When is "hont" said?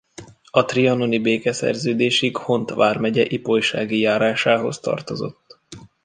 2.37-2.69